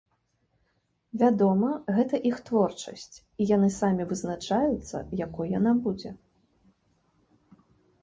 [1.21, 6.19] Вядома, гэта іх творчасць і яны самі вызначаюцца, якой яна будзе.